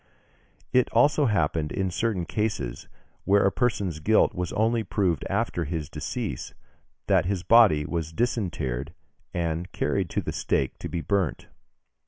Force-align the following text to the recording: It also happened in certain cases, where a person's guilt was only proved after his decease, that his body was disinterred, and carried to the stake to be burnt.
It 0.73 0.89
also 0.93 1.27
happened 1.27 1.71
in 1.71 1.91
certain 1.91 2.25
cases, 2.25 2.87
where 3.23 3.45
a 3.45 3.51
person's 3.51 3.99
guilt 3.99 4.33
was 4.33 4.51
only 4.53 4.83
proved 4.83 5.23
after 5.29 5.65
his 5.65 5.89
decease, 5.91 6.55
that 7.05 7.25
his 7.27 7.43
body 7.43 7.85
was 7.85 8.11
disinterred, 8.11 8.95
and 9.31 9.71
carried 9.73 10.09
to 10.09 10.21
the 10.23 10.33
stake 10.33 10.79
to 10.79 10.89
be 10.89 11.01
burnt. 11.01 11.49